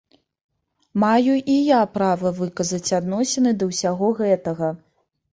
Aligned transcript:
Маю 1.01 1.33
і 1.55 1.57
я 1.65 1.81
права 1.97 2.31
выказаць 2.39 2.95
адносіны 2.99 3.51
да 3.59 3.67
ўсяго 3.73 4.09
гэтага. 4.21 4.71